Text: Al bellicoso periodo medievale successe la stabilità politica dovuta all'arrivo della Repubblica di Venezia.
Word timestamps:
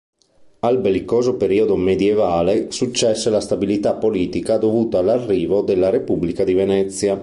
Al 0.61 0.79
bellicoso 0.79 1.35
periodo 1.37 1.75
medievale 1.75 2.71
successe 2.71 3.29
la 3.29 3.39
stabilità 3.39 3.93
politica 3.93 4.57
dovuta 4.57 4.97
all'arrivo 4.97 5.61
della 5.61 5.91
Repubblica 5.91 6.43
di 6.43 6.55
Venezia. 6.55 7.19